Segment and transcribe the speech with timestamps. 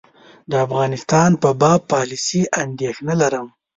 [0.49, 3.47] د افغانستان په باب پالیسي اندېښنه لرم.